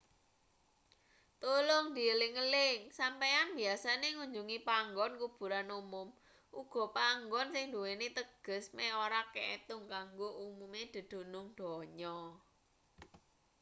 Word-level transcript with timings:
tulung 1.41 1.87
dieling-eling 1.97 2.79
sampeyan 2.99 3.49
biyasane 3.57 4.07
ngunjungi 4.13 4.57
panggon 4.69 5.13
kuburan 5.21 5.69
umum 5.81 6.07
uga 6.61 6.83
panggon 6.97 7.47
sing 7.53 7.63
nduweni 7.69 8.07
teges 8.17 8.65
meh 8.75 8.91
ora 9.05 9.21
kaetung 9.33 9.83
kanggo 9.93 10.29
umume 10.47 10.81
dedunung 10.93 11.47
donya 11.59 12.15